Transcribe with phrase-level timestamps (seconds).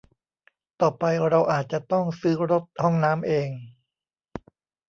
[0.81, 3.49] ต่อไปเราอาจจะต้องซื้อรถห้องน้ำเอง